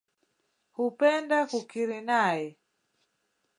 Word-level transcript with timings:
Hupenda 0.75 1.37
kukiri 1.51 1.99
nae. 2.07 2.45